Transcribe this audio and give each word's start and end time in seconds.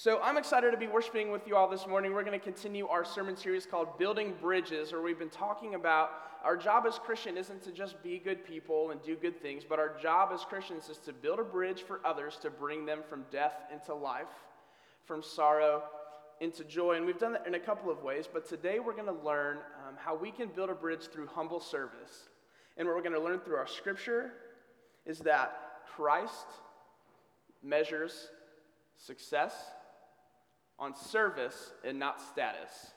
So 0.00 0.20
I'm 0.22 0.38
excited 0.38 0.70
to 0.70 0.76
be 0.76 0.86
worshiping 0.86 1.32
with 1.32 1.48
you 1.48 1.56
all 1.56 1.68
this 1.68 1.84
morning. 1.88 2.14
We're 2.14 2.22
going 2.22 2.38
to 2.38 2.44
continue 2.44 2.86
our 2.86 3.04
sermon 3.04 3.36
series 3.36 3.66
called 3.66 3.98
Building 3.98 4.32
Bridges, 4.40 4.92
where 4.92 5.02
we've 5.02 5.18
been 5.18 5.28
talking 5.28 5.74
about 5.74 6.12
our 6.44 6.56
job 6.56 6.84
as 6.86 7.00
Christian 7.00 7.36
isn't 7.36 7.64
to 7.64 7.72
just 7.72 8.00
be 8.00 8.20
good 8.20 8.44
people 8.44 8.92
and 8.92 9.02
do 9.02 9.16
good 9.16 9.42
things, 9.42 9.64
but 9.68 9.80
our 9.80 9.98
job 10.00 10.30
as 10.32 10.44
Christians 10.44 10.88
is 10.88 10.98
to 10.98 11.12
build 11.12 11.40
a 11.40 11.42
bridge 11.42 11.82
for 11.82 11.98
others 12.04 12.38
to 12.42 12.48
bring 12.48 12.86
them 12.86 13.00
from 13.10 13.24
death 13.32 13.56
into 13.72 13.92
life, 13.92 14.28
from 15.04 15.20
sorrow 15.20 15.82
into 16.40 16.62
joy. 16.62 16.92
And 16.92 17.04
we've 17.04 17.18
done 17.18 17.32
that 17.32 17.48
in 17.48 17.54
a 17.54 17.58
couple 17.58 17.90
of 17.90 18.04
ways, 18.04 18.28
but 18.32 18.48
today 18.48 18.78
we're 18.78 18.94
going 18.94 19.06
to 19.06 19.24
learn 19.24 19.56
um, 19.56 19.96
how 19.96 20.14
we 20.14 20.30
can 20.30 20.46
build 20.46 20.70
a 20.70 20.76
bridge 20.76 21.08
through 21.08 21.26
humble 21.26 21.58
service. 21.58 22.28
And 22.76 22.86
what 22.86 22.94
we're 22.94 23.02
going 23.02 23.20
to 23.20 23.20
learn 23.20 23.40
through 23.40 23.56
our 23.56 23.66
scripture 23.66 24.30
is 25.04 25.18
that 25.18 25.58
Christ 25.96 26.46
measures 27.64 28.28
success 28.96 29.54
on 30.78 30.94
service 30.94 31.72
and 31.84 31.98
not 31.98 32.20
status. 32.20 32.92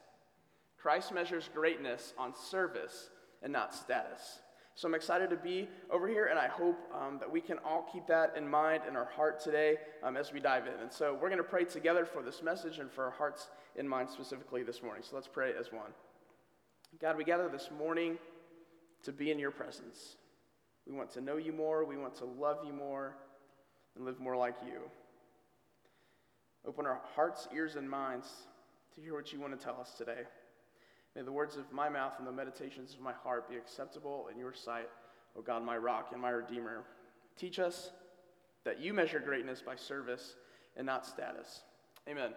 Christ 0.77 1.13
measures 1.13 1.49
greatness 1.53 2.13
on 2.17 2.34
service 2.35 3.09
and 3.44 3.52
not 3.53 3.73
status. 3.73 4.39
So 4.76 4.88
I'm 4.88 4.95
excited 4.95 5.30
to 5.30 5.35
be 5.35 5.67
over 5.91 6.08
here, 6.08 6.27
and 6.27 6.39
I 6.39 6.48
hope 6.48 6.77
um, 6.94 7.17
that 7.20 7.30
we 7.30 7.41
can 7.41 7.58
all 7.66 7.88
keep 7.91 8.08
that 8.08 8.34
in 8.38 8.48
mind 8.48 8.84
in 8.88 8.95
our 8.95 9.05
heart 9.05 9.39
today 9.39 9.77
um, 10.02 10.16
as 10.16 10.31
we 10.31 10.39
dive 10.39 10.66
in. 10.66 10.80
And 10.81 10.91
so 10.91 11.13
we're 11.13 11.30
going 11.30 11.38
to 11.38 11.44
pray 11.44 11.66
together 11.66 12.05
for 12.05 12.23
this 12.23 12.41
message 12.41 12.80
and 12.80 12.89
for 12.89 13.05
our 13.05 13.12
hearts 13.12 13.49
in 13.75 13.88
mind 13.88 14.09
specifically 14.09 14.63
this 14.63 14.81
morning. 14.81 15.03
So 15.03 15.16
let's 15.16 15.27
pray 15.27 15.52
as 15.59 15.72
one. 15.72 15.91
God, 17.00 17.17
we 17.17 17.23
gather 17.23 17.50
this 17.50 17.70
morning 17.77 18.17
to 19.03 19.11
be 19.11 19.30
in 19.30 19.39
your 19.39 19.52
presence. 19.52 20.16
We 20.88 20.94
want 20.94 21.11
to 21.11 21.22
know 21.22 21.38
you 21.38 21.52
more, 21.52 21.86
we 21.86 21.98
want 21.98 22.16
to 22.16 22.25
love 22.25 22.59
you 22.66 22.73
more, 22.73 23.16
and 23.95 24.05
live 24.05 24.20
more 24.20 24.38
like 24.38 24.55
you. 24.66 24.80
Open 26.67 26.85
our 26.85 27.01
hearts, 27.15 27.47
ears, 27.53 27.75
and 27.75 27.89
minds 27.89 28.27
to 28.95 29.02
hear 29.02 29.15
what 29.15 29.33
you 29.33 29.39
want 29.39 29.57
to 29.57 29.63
tell 29.63 29.79
us 29.79 29.93
today. 29.97 30.22
May 31.16 31.23
the 31.23 31.31
words 31.31 31.58
of 31.58 31.72
my 31.72 31.89
mouth 31.89 32.13
and 32.19 32.27
the 32.27 32.31
meditations 32.31 32.94
of 32.94 33.02
my 33.02 33.13
heart 33.13 33.49
be 33.49 33.58
acceptable 33.58 34.27
in 34.31 34.39
your 34.39 34.53
sight, 34.53 34.88
O 35.38 35.41
God, 35.41 35.63
my 35.63 35.75
rock 35.75 36.09
and 36.13 36.21
my 36.21 36.30
redeemer. 36.30 36.83
Teach 37.38 37.59
us 37.59 37.91
that 38.63 38.80
you 38.80 38.94
measure 38.94 39.19
greatness 39.19 39.61
by 39.61 39.75
service 39.75 40.36
and 40.77 40.86
not 40.86 41.05
status. 41.05 41.61
Amen. 42.08 42.31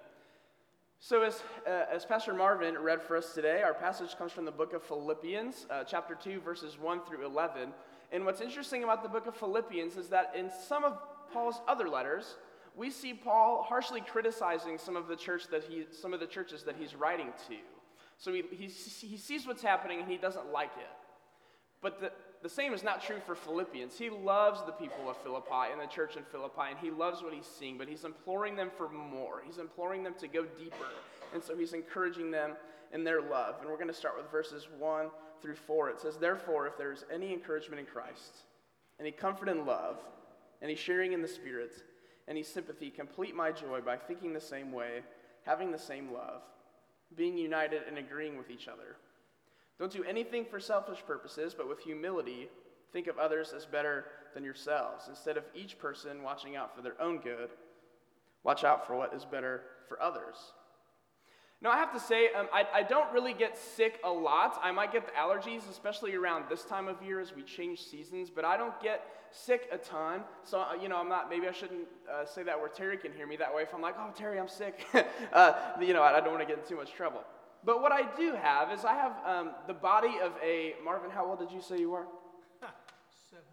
So, 1.00 1.22
as, 1.22 1.42
uh, 1.66 1.84
as 1.92 2.06
Pastor 2.06 2.32
Marvin 2.32 2.78
read 2.78 3.02
for 3.02 3.16
us 3.16 3.34
today, 3.34 3.62
our 3.62 3.74
passage 3.74 4.16
comes 4.16 4.32
from 4.32 4.46
the 4.46 4.50
book 4.50 4.72
of 4.72 4.82
Philippians, 4.82 5.66
uh, 5.70 5.84
chapter 5.84 6.14
2, 6.14 6.40
verses 6.40 6.78
1 6.78 7.02
through 7.04 7.27
11. 7.27 7.74
And 8.10 8.24
what's 8.24 8.40
interesting 8.40 8.84
about 8.84 9.02
the 9.02 9.08
book 9.08 9.27
of 9.27 9.36
Philippians 9.36 9.96
is 9.96 10.08
that 10.08 10.32
in 10.34 10.50
some 10.66 10.82
of 10.82 10.98
Paul's 11.32 11.60
other 11.68 11.88
letters, 11.88 12.36
we 12.77 12.91
see 12.91 13.14
Paul 13.14 13.64
harshly 13.69 14.00
criticizing 14.00 14.78
some 14.78 14.97
of 14.97 15.06
the 15.06 15.17
church 15.17 15.48
that 15.50 15.64
he, 15.64 15.86
some 15.92 16.12
of 16.12 16.20
the 16.20 16.27
churches 16.27 16.64
that 16.64 16.77
he's 16.78 16.94
writing 16.94 17.33
to. 17.48 17.56
So 18.19 18.33
he, 18.33 18.42
he, 18.50 18.67
he 18.67 19.17
sees 19.17 19.47
what's 19.47 19.62
happening 19.62 20.00
and 20.00 20.08
he 20.08 20.17
doesn't 20.17 20.53
like 20.53 20.72
it. 20.78 20.89
But 21.80 22.00
the, 22.00 22.12
the 22.42 22.48
same 22.48 22.72
is 22.72 22.83
not 22.83 23.02
true 23.02 23.20
for 23.27 23.34
Philippians. 23.34 23.98
He 23.98 24.11
loves 24.11 24.61
the 24.64 24.72
people 24.72 25.08
of 25.08 25.17
Philippi 25.19 25.70
and 25.70 25.80
the 25.80 25.86
church 25.86 26.17
in 26.17 26.25
Philippi, 26.25 26.70
and 26.70 26.78
he 26.78 26.91
loves 26.91 27.22
what 27.22 27.34
he's 27.34 27.47
seeing, 27.47 27.77
but 27.78 27.89
he's 27.89 28.05
imploring 28.05 28.56
them 28.56 28.70
for 28.77 28.89
more. 28.89 29.42
He's 29.45 29.58
imploring 29.58 30.02
them 30.02 30.14
to 30.20 30.28
go 30.28 30.45
deeper. 30.58 30.77
And 31.34 31.42
so 31.42 31.56
he's 31.56 31.75
encouraging 31.75 32.30
them 32.30 32.52
in 32.92 33.05
their 33.05 33.20
love. 33.20 33.56
And 33.61 33.69
we're 33.69 33.77
going 33.77 33.89
to 33.89 33.95
start 33.95 34.17
with 34.17 34.30
verses 34.30 34.69
1 34.78 35.06
through 35.42 35.56
4. 35.56 35.91
It 35.91 36.00
says, 36.00 36.17
Therefore, 36.17 36.67
if 36.67 36.78
there 36.78 36.92
is 36.92 37.05
any 37.12 37.33
encouragement 37.33 37.80
in 37.80 37.86
Christ, 37.86 38.36
any 39.00 39.11
comfort 39.11 39.48
in 39.48 39.67
love, 39.67 39.98
any 40.62 40.77
sharing 40.77 41.12
in 41.12 41.20
the 41.20 41.28
Spirit, 41.28 41.72
any 42.28 42.42
sympathy, 42.42 42.91
complete 42.91 43.34
my 43.34 43.53
joy 43.53 43.80
by 43.80 43.97
thinking 43.97 44.33
the 44.33 44.41
same 44.41 44.72
way, 44.72 45.03
having 45.44 45.70
the 45.70 45.78
same 45.78 46.12
love, 46.12 46.42
being 47.17 47.36
united 47.36 47.83
and 47.86 47.98
agreeing 47.98 48.39
with 48.39 48.50
each 48.50 48.69
other. 48.69 48.97
Don't 49.78 49.92
do 49.92 50.05
anything 50.05 50.45
for 50.45 50.61
selfish 50.61 51.05
purposes, 51.06 51.55
but 51.55 51.69
with 51.69 51.80
humility, 51.80 52.48
think 52.92 53.07
of 53.08 53.18
others 53.18 53.52
as 53.52 53.67
better 53.67 54.07
than 54.33 54.45
yourselves. 54.45 55.07
Instead 55.08 55.36
of 55.36 55.45
each 55.55 55.79
person 55.79 56.23
watching 56.23 56.57
out 56.57 56.74
for 56.74 56.83
their 56.83 57.01
own 57.01 57.18
good, 57.18 57.51
watch 58.42 58.64
out 58.64 58.86
for 58.86 58.96
what 58.96 59.13
is 59.13 59.24
better 59.24 59.63
for 59.89 60.01
others. 60.01 60.52
Now, 61.64 61.70
I 61.70 61.79
have 61.79 61.95
to 61.95 61.98
say, 61.98 62.29
um, 62.39 62.47
I, 62.52 62.67
I, 62.75 62.83
don't 62.83 63.11
really 63.11 63.33
get 63.33 63.57
sick 63.57 63.98
a 64.05 64.11
lot. 64.11 64.61
I 64.63 64.70
might 64.70 64.92
get 64.92 65.07
the 65.07 65.13
allergies, 65.13 65.63
especially 65.70 66.14
around 66.14 66.45
this 66.51 66.63
time 66.63 66.89
of 66.89 67.02
year 67.02 67.20
as 67.20 67.35
we 67.35 67.42
change 67.42 67.80
seasons, 67.80 68.29
but 68.29 68.45
I 68.45 68.58
don't 68.58 68.79
get 68.83 69.02
sick 69.30 69.67
a 69.73 69.79
ton. 69.79 70.25
So, 70.42 70.61
uh, 70.61 70.75
you 70.75 70.91
know, 70.91 70.98
I'm 70.98 71.08
not, 71.08 71.30
maybe 71.30 71.48
I 71.48 71.52
shouldn't 71.52 71.89
uh, 72.13 72.27
say 72.27 72.42
that 72.42 72.61
where 72.61 72.69
Terry 72.69 72.98
can 72.98 73.14
hear 73.14 73.27
me 73.27 73.36
that 73.36 73.55
way. 73.55 73.63
If 73.63 73.73
I'm 73.73 73.80
like, 73.80 73.95
oh, 73.98 74.11
Terry, 74.14 74.39
I'm 74.39 74.47
sick, 74.47 74.85
uh, 75.33 75.55
you 75.80 75.95
know, 75.95 76.02
I, 76.02 76.19
I 76.19 76.20
don't 76.20 76.33
want 76.35 76.47
to 76.47 76.47
get 76.47 76.63
in 76.63 76.69
too 76.69 76.77
much 76.77 76.92
trouble. 76.92 77.23
But 77.64 77.81
what 77.81 77.92
I 77.92 78.14
do 78.14 78.35
have 78.35 78.70
is 78.70 78.85
I 78.85 78.92
have 78.92 79.17
um, 79.25 79.52
the 79.67 79.73
body 79.73 80.17
of 80.23 80.33
a, 80.45 80.75
Marvin, 80.85 81.11
how 81.11 81.25
old 81.25 81.39
did 81.39 81.51
you 81.51 81.63
say 81.63 81.79
you 81.79 81.92
were? 81.92 82.05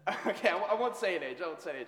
okay, 0.26 0.48
I 0.48 0.74
won't 0.74 0.96
say 0.96 1.16
an 1.16 1.22
age. 1.22 1.38
I 1.42 1.46
won't 1.46 1.62
say 1.62 1.70
an 1.70 1.76
age. 1.76 1.86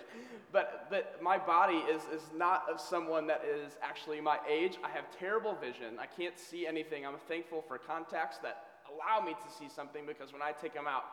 But, 0.51 0.87
but 0.89 1.19
my 1.21 1.37
body 1.37 1.75
is, 1.75 2.01
is 2.13 2.29
not 2.35 2.63
of 2.71 2.79
someone 2.79 3.27
that 3.27 3.43
is 3.43 3.73
actually 3.81 4.21
my 4.21 4.39
age. 4.49 4.77
I 4.83 4.89
have 4.89 5.05
terrible 5.19 5.55
vision. 5.55 5.99
I 5.99 6.05
can't 6.05 6.39
see 6.39 6.65
anything. 6.65 7.05
I'm 7.05 7.15
thankful 7.27 7.63
for 7.67 7.77
contacts 7.77 8.37
that 8.37 8.63
allow 8.89 9.25
me 9.25 9.33
to 9.33 9.57
see 9.59 9.67
something 9.73 10.05
because 10.05 10.31
when 10.31 10.41
I 10.41 10.53
take 10.53 10.73
them 10.73 10.87
out, 10.87 11.03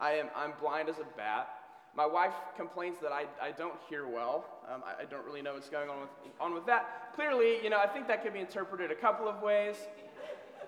I 0.00 0.12
am, 0.12 0.28
I'm 0.34 0.52
blind 0.58 0.88
as 0.88 0.98
a 0.98 1.16
bat. 1.16 1.50
My 1.94 2.06
wife 2.06 2.34
complains 2.56 2.96
that 3.02 3.12
I, 3.12 3.26
I 3.42 3.50
don't 3.50 3.74
hear 3.90 4.08
well. 4.08 4.46
Um, 4.72 4.82
I, 4.86 5.02
I, 5.02 5.04
don't 5.04 5.24
really 5.26 5.42
know 5.42 5.54
what's 5.54 5.68
going 5.68 5.90
on 5.90 6.00
with, 6.00 6.10
on 6.40 6.54
with 6.54 6.64
that. 6.66 7.12
Clearly, 7.14 7.62
you 7.62 7.70
know, 7.70 7.78
I 7.78 7.88
think 7.88 8.06
that 8.08 8.22
could 8.22 8.32
be 8.32 8.40
interpreted 8.40 8.90
a 8.90 8.94
couple 8.94 9.26
of 9.28 9.42
ways. 9.42 9.76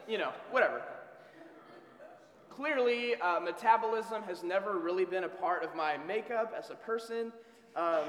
You 0.09 0.19
know, 0.19 0.33
whatever 0.51 0.83
clearly, 2.51 3.15
uh, 3.17 3.41
metabolism 3.41 4.23
has 4.25 4.43
never 4.43 4.79
really 4.79 5.05
been 5.05 5.25
a 5.25 5.29
part 5.29 5.65
of 5.65 5.75
my 5.75 5.97
makeup 5.97 6.53
as 6.57 6.71
a 6.71 6.75
person. 6.75 7.33
Um, 7.77 8.05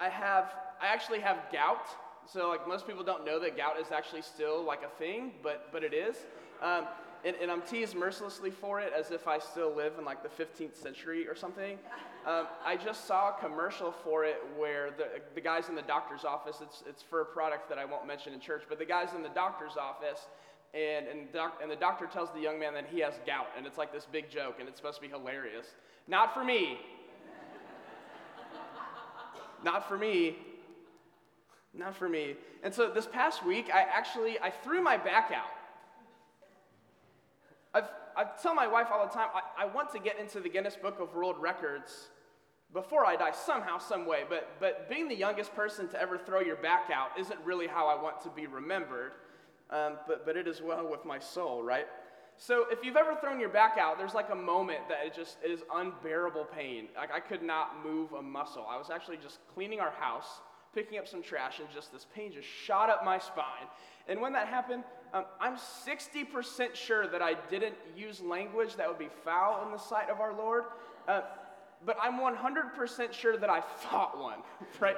I 0.00 0.08
have, 0.08 0.52
I 0.80 0.86
actually 0.88 1.20
have 1.20 1.38
gout. 1.52 1.86
So, 2.26 2.48
like 2.48 2.66
most 2.66 2.86
people 2.86 3.04
don't 3.04 3.24
know 3.24 3.38
that 3.40 3.56
gout 3.56 3.78
is 3.78 3.92
actually 3.92 4.22
still 4.22 4.64
like 4.64 4.82
a 4.82 4.98
thing, 4.98 5.32
but 5.42 5.68
but 5.72 5.84
it 5.84 5.92
is. 5.92 6.16
Um, 6.62 6.86
and, 7.24 7.36
and, 7.40 7.50
I'm 7.50 7.62
teased 7.62 7.94
mercilessly 7.94 8.50
for 8.50 8.80
it 8.80 8.92
as 8.96 9.10
if 9.10 9.26
I 9.26 9.38
still 9.38 9.74
live 9.74 9.94
in 9.98 10.04
like 10.04 10.22
the 10.22 10.44
15th 10.44 10.76
century 10.76 11.26
or 11.26 11.34
something. 11.34 11.78
Um, 12.26 12.46
I 12.64 12.76
just 12.76 13.06
saw 13.06 13.30
a 13.30 13.40
commercial 13.40 13.92
for 13.92 14.24
it 14.24 14.42
where 14.56 14.90
the, 14.90 15.06
the 15.34 15.40
guys 15.40 15.68
in 15.70 15.74
the 15.74 15.82
doctor's 15.82 16.24
office, 16.24 16.58
it's, 16.62 16.82
it's 16.86 17.02
for 17.02 17.22
a 17.22 17.24
product 17.24 17.68
that 17.70 17.78
I 17.78 17.86
won't 17.86 18.06
mention 18.06 18.34
in 18.34 18.40
church, 18.40 18.64
but 18.68 18.78
the 18.78 18.84
guys 18.84 19.08
in 19.14 19.22
the 19.22 19.30
doctor's 19.30 19.76
office 19.78 20.26
and, 20.74 21.06
and, 21.06 21.32
doc, 21.32 21.60
and 21.62 21.70
the 21.70 21.76
doctor 21.76 22.06
tells 22.06 22.32
the 22.32 22.40
young 22.40 22.58
man 22.58 22.74
that 22.74 22.86
he 22.90 22.98
has 23.00 23.14
gout, 23.24 23.46
and 23.56 23.64
it's 23.66 23.78
like 23.78 23.92
this 23.92 24.06
big 24.10 24.28
joke, 24.28 24.56
and 24.58 24.68
it's 24.68 24.78
supposed 24.78 24.96
to 24.96 25.02
be 25.02 25.08
hilarious. 25.08 25.66
Not 26.08 26.34
for 26.34 26.42
me. 26.42 26.78
Not 29.62 29.88
for 29.88 29.96
me. 29.96 30.36
Not 31.72 31.96
for 31.96 32.08
me. 32.08 32.34
And 32.62 32.74
so 32.74 32.90
this 32.90 33.06
past 33.06 33.44
week, 33.44 33.70
I 33.72 33.82
actually 33.82 34.38
I 34.40 34.50
threw 34.50 34.82
my 34.82 34.96
back 34.96 35.30
out. 35.34 35.50
I've, 37.72 37.88
I 38.16 38.24
tell 38.40 38.54
my 38.54 38.66
wife 38.66 38.88
all 38.92 39.06
the 39.06 39.12
time, 39.12 39.28
I, 39.34 39.64
I 39.64 39.66
want 39.66 39.90
to 39.92 39.98
get 39.98 40.18
into 40.18 40.40
the 40.40 40.48
Guinness 40.48 40.76
Book 40.76 41.00
of 41.00 41.14
World 41.14 41.36
Records 41.40 42.08
before 42.72 43.06
I 43.06 43.16
die 43.16 43.32
somehow, 43.32 43.78
some 43.78 44.06
way. 44.06 44.22
But, 44.28 44.50
but 44.60 44.88
being 44.88 45.08
the 45.08 45.16
youngest 45.16 45.54
person 45.54 45.88
to 45.88 46.00
ever 46.00 46.18
throw 46.18 46.40
your 46.40 46.56
back 46.56 46.90
out 46.92 47.10
isn't 47.18 47.38
really 47.44 47.66
how 47.66 47.86
I 47.88 48.00
want 48.00 48.20
to 48.22 48.28
be 48.28 48.46
remembered 48.46 49.12
um, 49.70 49.98
but, 50.06 50.26
but 50.26 50.36
it 50.36 50.46
is 50.46 50.60
well 50.62 50.88
with 50.88 51.04
my 51.04 51.18
soul, 51.18 51.62
right? 51.62 51.86
So 52.36 52.66
if 52.70 52.84
you've 52.84 52.96
ever 52.96 53.16
thrown 53.20 53.38
your 53.38 53.48
back 53.48 53.76
out, 53.78 53.98
there's 53.98 54.14
like 54.14 54.30
a 54.30 54.36
moment 54.36 54.88
that 54.88 55.06
it 55.06 55.14
just 55.14 55.38
it 55.44 55.50
is 55.50 55.62
unbearable 55.72 56.46
pain. 56.46 56.88
Like 56.96 57.12
I 57.12 57.20
could 57.20 57.42
not 57.42 57.84
move 57.84 58.12
a 58.12 58.22
muscle. 58.22 58.66
I 58.68 58.76
was 58.76 58.90
actually 58.90 59.18
just 59.18 59.38
cleaning 59.54 59.80
our 59.80 59.92
house, 59.92 60.40
picking 60.74 60.98
up 60.98 61.06
some 61.06 61.22
trash, 61.22 61.60
and 61.60 61.68
just 61.72 61.92
this 61.92 62.06
pain 62.14 62.32
just 62.32 62.48
shot 62.48 62.90
up 62.90 63.04
my 63.04 63.18
spine. 63.18 63.68
And 64.08 64.20
when 64.20 64.32
that 64.32 64.48
happened, 64.48 64.84
um, 65.14 65.24
I'm 65.40 65.56
60% 65.56 66.74
sure 66.74 67.06
that 67.06 67.22
I 67.22 67.34
didn't 67.48 67.76
use 67.96 68.20
language 68.20 68.74
that 68.76 68.88
would 68.88 68.98
be 68.98 69.08
foul 69.24 69.64
in 69.64 69.70
the 69.70 69.78
sight 69.78 70.10
of 70.10 70.20
our 70.20 70.36
Lord. 70.36 70.64
Uh, 71.06 71.22
but 71.86 71.96
I'm 72.02 72.18
100% 72.18 73.12
sure 73.12 73.36
that 73.36 73.48
I 73.48 73.60
thought 73.78 74.18
one, 74.20 74.40
right? 74.80 74.96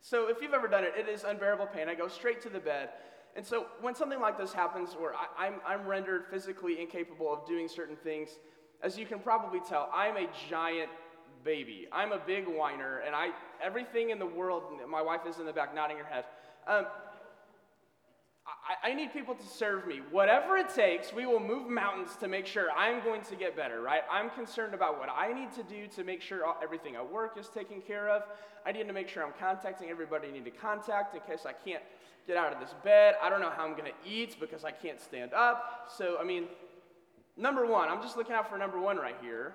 So 0.00 0.28
if 0.28 0.40
you've 0.40 0.54
ever 0.54 0.68
done 0.68 0.84
it, 0.84 0.94
it 0.98 1.08
is 1.08 1.24
unbearable 1.24 1.66
pain. 1.66 1.88
I 1.88 1.94
go 1.94 2.08
straight 2.08 2.40
to 2.42 2.48
the 2.48 2.58
bed. 2.58 2.90
And 3.36 3.46
so 3.46 3.66
when 3.80 3.94
something 3.94 4.20
like 4.20 4.38
this 4.38 4.52
happens 4.52 4.94
where 4.94 5.12
I, 5.14 5.46
am 5.46 5.54
I'm, 5.66 5.80
I'm 5.80 5.86
rendered 5.86 6.24
physically 6.30 6.80
incapable 6.80 7.32
of 7.32 7.46
doing 7.46 7.68
certain 7.68 7.96
things, 7.96 8.30
as 8.82 8.98
you 8.98 9.06
can 9.06 9.18
probably 9.18 9.60
tell, 9.60 9.90
I'm 9.94 10.16
a 10.16 10.26
giant 10.48 10.90
baby. 11.44 11.86
I'm 11.92 12.12
a 12.12 12.18
big 12.18 12.46
whiner, 12.46 12.98
and 12.98 13.14
I 13.14 13.30
everything 13.62 14.10
in 14.10 14.18
the 14.18 14.26
world, 14.26 14.64
my 14.88 15.02
wife 15.02 15.20
is 15.28 15.38
in 15.38 15.46
the 15.46 15.52
back 15.52 15.74
nodding 15.74 15.98
her 15.98 16.04
head. 16.04 16.24
Um, 16.66 16.86
I, 18.68 18.90
I, 18.90 18.94
need 18.94 19.12
people 19.12 19.34
to 19.34 19.46
serve 19.46 19.86
me. 19.86 20.00
Whatever 20.10 20.56
it 20.56 20.68
takes, 20.74 21.12
we 21.12 21.26
will 21.26 21.40
move 21.40 21.68
mountains 21.68 22.16
to 22.20 22.28
make 22.28 22.46
sure 22.46 22.70
I'm 22.72 23.02
going 23.02 23.22
to 23.22 23.36
get 23.36 23.56
better, 23.56 23.80
right? 23.80 24.02
I'm 24.10 24.30
concerned 24.30 24.74
about 24.74 24.98
what 24.98 25.08
I 25.08 25.32
need 25.32 25.52
to 25.52 25.62
do 25.62 25.86
to 25.88 26.04
make 26.04 26.22
sure 26.22 26.42
everything 26.62 26.96
at 26.96 27.12
work 27.12 27.36
is 27.38 27.48
taken 27.48 27.80
care 27.80 28.08
of. 28.08 28.22
I 28.66 28.72
need 28.72 28.86
to 28.86 28.92
make 28.92 29.08
sure 29.08 29.24
I'm 29.24 29.32
contacting 29.38 29.90
everybody 29.90 30.28
I 30.28 30.32
need 30.32 30.44
to 30.44 30.50
contact 30.50 31.14
in 31.14 31.20
case 31.22 31.46
I 31.46 31.52
can't 31.52 31.82
get 32.26 32.36
out 32.36 32.52
of 32.52 32.60
this 32.60 32.74
bed. 32.84 33.14
I 33.22 33.30
don't 33.30 33.40
know 33.40 33.50
how 33.50 33.64
I'm 33.64 33.72
going 33.72 33.90
to 33.90 34.08
eat 34.08 34.36
because 34.40 34.64
I 34.64 34.70
can't 34.70 35.00
stand 35.00 35.32
up. 35.32 35.88
So, 35.96 36.16
I 36.20 36.24
mean, 36.24 36.44
number 37.36 37.66
one, 37.66 37.88
I'm 37.88 38.02
just 38.02 38.16
looking 38.16 38.34
out 38.34 38.48
for 38.48 38.58
number 38.58 38.80
one 38.80 38.96
right 38.96 39.16
here. 39.22 39.54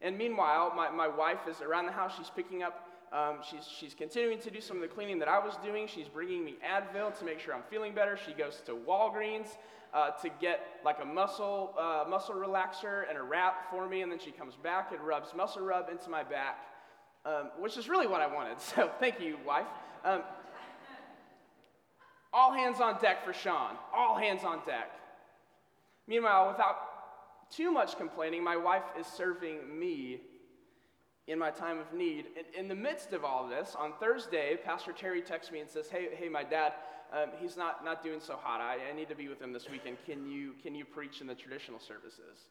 And 0.00 0.16
meanwhile, 0.16 0.72
my, 0.74 0.90
my 0.90 1.08
wife 1.08 1.48
is 1.48 1.60
around 1.60 1.86
the 1.86 1.92
house. 1.92 2.12
She's 2.16 2.30
picking 2.30 2.62
up 2.62 2.87
um, 3.12 3.38
she's, 3.48 3.66
she's 3.66 3.94
continuing 3.94 4.38
to 4.40 4.50
do 4.50 4.60
some 4.60 4.76
of 4.76 4.82
the 4.82 4.88
cleaning 4.88 5.18
that 5.20 5.28
I 5.28 5.38
was 5.38 5.54
doing. 5.64 5.86
She's 5.86 6.08
bringing 6.08 6.44
me 6.44 6.56
Advil 6.64 7.18
to 7.18 7.24
make 7.24 7.40
sure 7.40 7.54
I'm 7.54 7.62
feeling 7.70 7.94
better. 7.94 8.18
She 8.26 8.32
goes 8.32 8.62
to 8.66 8.72
Walgreens 8.72 9.48
uh, 9.94 10.10
to 10.22 10.28
get 10.40 10.60
like 10.84 10.98
a 11.02 11.04
muscle, 11.04 11.74
uh, 11.78 12.04
muscle 12.08 12.34
relaxer 12.34 13.08
and 13.08 13.16
a 13.16 13.22
wrap 13.22 13.70
for 13.70 13.88
me, 13.88 14.02
and 14.02 14.12
then 14.12 14.18
she 14.18 14.30
comes 14.30 14.54
back 14.56 14.92
and 14.92 15.00
rubs 15.00 15.30
muscle 15.34 15.62
rub 15.62 15.88
into 15.88 16.10
my 16.10 16.22
back, 16.22 16.58
um, 17.24 17.50
which 17.58 17.78
is 17.78 17.88
really 17.88 18.06
what 18.06 18.20
I 18.20 18.26
wanted. 18.26 18.58
So 18.76 18.90
thank 19.00 19.20
you, 19.20 19.38
wife. 19.46 19.66
Um, 20.04 20.22
all 22.32 22.52
hands 22.52 22.80
on 22.80 23.00
deck 23.00 23.24
for 23.24 23.32
Sean. 23.32 23.76
All 23.94 24.18
hands 24.18 24.44
on 24.44 24.60
deck. 24.66 24.90
Meanwhile, 26.06 26.48
without 26.48 26.76
too 27.50 27.70
much 27.70 27.96
complaining, 27.96 28.44
my 28.44 28.56
wife 28.56 28.82
is 28.98 29.06
serving 29.06 29.78
me 29.78 30.20
in 31.28 31.38
my 31.38 31.50
time 31.50 31.78
of 31.78 31.92
need. 31.92 32.26
In, 32.36 32.62
in 32.62 32.68
the 32.68 32.74
midst 32.74 33.12
of 33.12 33.24
all 33.24 33.46
this, 33.46 33.76
on 33.78 33.92
Thursday, 34.00 34.56
Pastor 34.64 34.92
Terry 34.92 35.20
texts 35.22 35.52
me 35.52 35.60
and 35.60 35.68
says, 35.68 35.88
Hey, 35.88 36.08
hey 36.16 36.28
my 36.28 36.42
dad, 36.42 36.72
um, 37.12 37.30
he's 37.38 37.56
not, 37.56 37.84
not 37.84 38.02
doing 38.02 38.20
so 38.20 38.36
hot. 38.36 38.60
I, 38.60 38.78
I 38.90 38.96
need 38.96 39.08
to 39.10 39.14
be 39.14 39.28
with 39.28 39.40
him 39.40 39.52
this 39.52 39.68
weekend. 39.70 39.98
Can 40.04 40.28
you, 40.28 40.54
can 40.62 40.74
you 40.74 40.84
preach 40.84 41.20
in 41.20 41.26
the 41.26 41.34
traditional 41.34 41.78
services? 41.78 42.48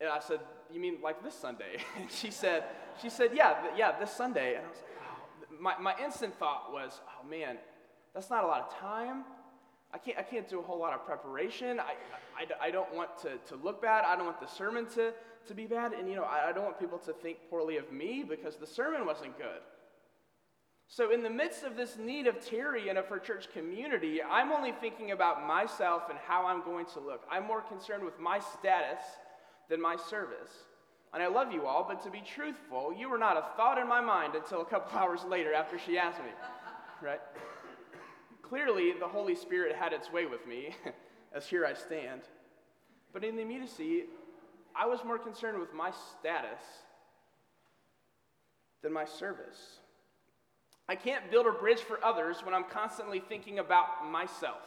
And 0.00 0.10
I 0.10 0.18
said, 0.18 0.40
You 0.72 0.80
mean 0.80 0.98
like 1.02 1.22
this 1.22 1.34
Sunday? 1.34 1.78
And 1.96 2.10
she 2.10 2.30
said, 2.30 2.64
she 3.00 3.08
said, 3.08 3.30
Yeah, 3.32 3.54
th- 3.60 3.74
yeah, 3.76 3.98
this 3.98 4.10
Sunday. 4.10 4.56
And 4.56 4.66
I 4.66 4.68
was 4.68 4.78
like, 4.78 5.50
oh. 5.52 5.62
my, 5.62 5.78
my 5.78 6.04
instant 6.04 6.36
thought 6.38 6.72
was, 6.72 7.00
Oh 7.08 7.28
man, 7.28 7.56
that's 8.14 8.30
not 8.30 8.42
a 8.44 8.46
lot 8.46 8.62
of 8.62 8.78
time. 8.78 9.24
I 9.92 9.98
can't, 9.98 10.18
I 10.18 10.22
can't 10.22 10.48
do 10.48 10.60
a 10.60 10.62
whole 10.62 10.78
lot 10.78 10.92
of 10.92 11.04
preparation. 11.04 11.80
I, 11.80 11.94
I, 12.36 12.68
I 12.68 12.70
don't 12.70 12.94
want 12.94 13.10
to, 13.22 13.38
to 13.48 13.56
look 13.62 13.82
bad. 13.82 14.04
I 14.04 14.16
don't 14.16 14.26
want 14.26 14.40
the 14.40 14.46
sermon 14.46 14.86
to, 14.94 15.12
to 15.46 15.54
be 15.54 15.66
bad. 15.66 15.92
And, 15.92 16.08
you 16.08 16.14
know, 16.14 16.22
I, 16.22 16.50
I 16.50 16.52
don't 16.52 16.64
want 16.64 16.78
people 16.78 16.98
to 16.98 17.12
think 17.12 17.38
poorly 17.48 17.76
of 17.76 17.90
me 17.92 18.24
because 18.28 18.56
the 18.56 18.66
sermon 18.66 19.04
wasn't 19.04 19.36
good. 19.36 19.60
So, 20.92 21.12
in 21.12 21.22
the 21.22 21.30
midst 21.30 21.62
of 21.62 21.76
this 21.76 21.96
need 21.98 22.26
of 22.26 22.44
Terry 22.44 22.88
and 22.88 22.98
of 22.98 23.06
her 23.06 23.20
church 23.20 23.46
community, 23.52 24.20
I'm 24.20 24.50
only 24.50 24.72
thinking 24.72 25.12
about 25.12 25.46
myself 25.46 26.02
and 26.10 26.18
how 26.18 26.46
I'm 26.46 26.64
going 26.64 26.86
to 26.86 27.00
look. 27.00 27.22
I'm 27.30 27.46
more 27.46 27.60
concerned 27.60 28.02
with 28.02 28.18
my 28.18 28.40
status 28.40 29.00
than 29.68 29.80
my 29.80 29.94
service. 29.94 30.50
And 31.12 31.22
I 31.22 31.28
love 31.28 31.52
you 31.52 31.66
all, 31.66 31.84
but 31.88 32.02
to 32.04 32.10
be 32.10 32.20
truthful, 32.20 32.92
you 32.96 33.08
were 33.08 33.18
not 33.18 33.36
a 33.36 33.56
thought 33.56 33.78
in 33.78 33.88
my 33.88 34.00
mind 34.00 34.34
until 34.34 34.62
a 34.62 34.64
couple 34.64 34.98
hours 34.98 35.24
later 35.24 35.54
after 35.54 35.78
she 35.78 35.96
asked 35.96 36.18
me, 36.18 36.30
right? 37.02 37.20
Clearly, 38.50 38.92
the 38.98 39.06
Holy 39.06 39.36
Spirit 39.36 39.76
had 39.76 39.92
its 39.92 40.12
way 40.12 40.26
with 40.26 40.44
me, 40.44 40.74
as 41.32 41.46
here 41.46 41.64
I 41.64 41.72
stand. 41.72 42.22
But 43.12 43.22
in 43.22 43.36
the 43.36 43.42
immediacy, 43.42 44.06
I 44.74 44.86
was 44.86 45.04
more 45.04 45.20
concerned 45.20 45.60
with 45.60 45.72
my 45.72 45.92
status 45.92 46.60
than 48.82 48.92
my 48.92 49.04
service. 49.04 49.78
I 50.88 50.96
can't 50.96 51.30
build 51.30 51.46
a 51.46 51.52
bridge 51.52 51.78
for 51.78 52.04
others 52.04 52.38
when 52.42 52.52
I'm 52.52 52.64
constantly 52.64 53.20
thinking 53.20 53.60
about 53.60 54.10
myself. 54.10 54.66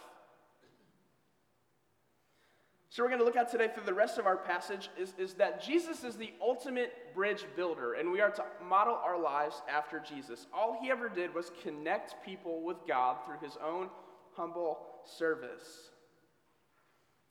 So, 2.93 3.01
we're 3.01 3.09
going 3.09 3.21
to 3.21 3.25
look 3.25 3.35
at 3.35 3.49
today 3.49 3.69
through 3.73 3.87
the 3.87 3.93
rest 3.95 4.19
of 4.19 4.27
our 4.27 4.37
passage 4.37 4.91
is, 4.99 5.15
is 5.17 5.33
that 5.33 5.63
Jesus 5.63 6.03
is 6.03 6.15
the 6.15 6.31
ultimate 6.39 6.93
bridge 7.15 7.43
builder, 7.55 7.93
and 7.93 8.11
we 8.11 8.21
are 8.21 8.29
to 8.29 8.43
model 8.63 8.93
our 9.03 9.19
lives 9.19 9.63
after 9.67 9.99
Jesus. 9.99 10.45
All 10.53 10.77
he 10.79 10.91
ever 10.91 11.09
did 11.09 11.33
was 11.33 11.51
connect 11.63 12.23
people 12.23 12.61
with 12.61 12.77
God 12.87 13.17
through 13.25 13.39
his 13.41 13.57
own 13.65 13.89
humble 14.33 14.77
service. 15.05 15.89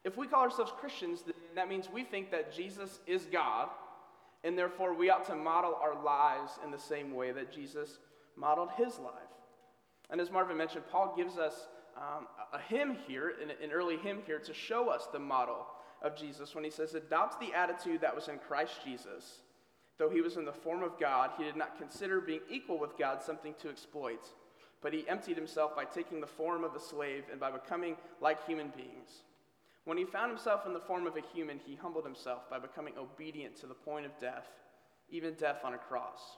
If 0.02 0.16
we 0.16 0.26
call 0.26 0.42
ourselves 0.42 0.72
Christians, 0.80 1.22
that 1.54 1.68
means 1.68 1.88
we 1.88 2.02
think 2.02 2.32
that 2.32 2.52
Jesus 2.52 2.98
is 3.06 3.26
God, 3.26 3.68
and 4.42 4.58
therefore 4.58 4.94
we 4.94 5.10
ought 5.10 5.26
to 5.26 5.36
model 5.36 5.78
our 5.80 6.02
lives 6.02 6.58
in 6.64 6.72
the 6.72 6.78
same 6.78 7.14
way 7.14 7.30
that 7.30 7.52
Jesus 7.52 8.00
modeled 8.34 8.70
his 8.76 8.98
life. 8.98 9.14
And 10.10 10.20
as 10.20 10.28
Marvin 10.28 10.56
mentioned, 10.56 10.86
Paul 10.90 11.14
gives 11.16 11.38
us 11.38 11.68
um, 11.96 12.26
a 12.52 12.58
hymn 12.58 12.96
here, 13.06 13.34
an 13.62 13.70
early 13.72 13.96
hymn 13.96 14.20
here, 14.26 14.38
to 14.38 14.54
show 14.54 14.88
us 14.88 15.08
the 15.12 15.18
model 15.18 15.66
of 16.02 16.16
Jesus 16.16 16.54
when 16.54 16.64
he 16.64 16.70
says, 16.70 16.94
Adopt 16.94 17.40
the 17.40 17.54
attitude 17.54 18.00
that 18.00 18.14
was 18.14 18.28
in 18.28 18.38
Christ 18.38 18.74
Jesus. 18.84 19.40
Though 19.98 20.10
he 20.10 20.20
was 20.20 20.36
in 20.36 20.44
the 20.44 20.52
form 20.52 20.82
of 20.82 20.98
God, 20.98 21.30
he 21.38 21.44
did 21.44 21.56
not 21.56 21.78
consider 21.78 22.20
being 22.20 22.40
equal 22.50 22.78
with 22.78 22.98
God 22.98 23.22
something 23.22 23.54
to 23.60 23.68
exploit, 23.68 24.26
but 24.80 24.92
he 24.92 25.08
emptied 25.08 25.36
himself 25.36 25.76
by 25.76 25.84
taking 25.84 26.20
the 26.20 26.26
form 26.26 26.64
of 26.64 26.74
a 26.74 26.80
slave 26.80 27.24
and 27.30 27.38
by 27.38 27.50
becoming 27.50 27.96
like 28.20 28.44
human 28.46 28.72
beings. 28.76 29.22
When 29.84 29.98
he 29.98 30.04
found 30.04 30.30
himself 30.30 30.66
in 30.66 30.72
the 30.72 30.80
form 30.80 31.06
of 31.06 31.16
a 31.16 31.34
human, 31.34 31.60
he 31.64 31.74
humbled 31.74 32.04
himself 32.04 32.48
by 32.48 32.58
becoming 32.58 32.94
obedient 32.98 33.56
to 33.56 33.66
the 33.66 33.74
point 33.74 34.06
of 34.06 34.18
death, 34.18 34.46
even 35.10 35.34
death 35.34 35.58
on 35.64 35.74
a 35.74 35.78
cross. 35.78 36.36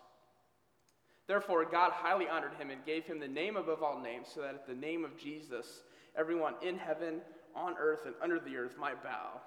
Therefore, 1.26 1.65
God 1.65 1.93
highly 1.93 2.29
honored 2.29 2.55
him 2.55 2.71
and 2.71 2.85
gave 2.85 3.05
him 3.05 3.19
the 3.19 3.29
name 3.29 3.56
above 3.56 3.82
all 3.82 4.00
names, 4.00 4.29
so 4.32 4.43
that 4.43 4.55
at 4.55 4.67
the 4.67 4.75
name 4.75 5.05
of 5.05 5.17
Jesus, 5.17 5.82
everyone 6.17 6.55
in 6.62 6.76
heaven, 6.76 7.21
on 7.56 7.75
earth, 7.79 8.03
and 8.05 8.15
under 8.23 8.38
the 8.38 8.56
earth 8.56 8.76
might 8.79 9.03
bow, 9.03 9.41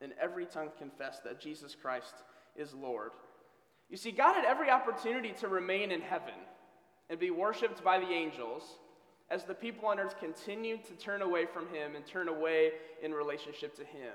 and 0.00 0.12
every 0.20 0.44
tongue 0.44 0.70
confess 0.78 1.20
that 1.20 1.40
Jesus 1.40 1.74
Christ 1.74 2.14
is 2.56 2.74
Lord. 2.74 3.12
You 3.88 3.96
see, 3.96 4.10
God 4.10 4.34
had 4.34 4.44
every 4.44 4.70
opportunity 4.70 5.32
to 5.40 5.48
remain 5.48 5.90
in 5.90 6.00
heaven 6.00 6.34
and 7.08 7.18
be 7.18 7.30
worshiped 7.30 7.82
by 7.82 7.98
the 7.98 8.10
angels 8.10 8.62
as 9.30 9.44
the 9.44 9.54
people 9.54 9.88
on 9.88 9.98
earth 9.98 10.18
continued 10.18 10.84
to 10.84 10.92
turn 10.94 11.22
away 11.22 11.46
from 11.46 11.66
him 11.68 11.96
and 11.96 12.04
turn 12.04 12.28
away 12.28 12.72
in 13.02 13.12
relationship 13.12 13.74
to 13.76 13.84
him. 13.84 14.14